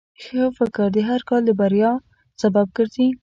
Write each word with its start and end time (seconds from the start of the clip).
ښه 0.23 0.43
فکر 0.57 0.87
د 0.95 0.97
هر 1.09 1.21
کار 1.29 1.41
د 1.45 1.49
بریا 1.59 1.91
سبب 2.41 2.67
ګرځي. 2.77 3.07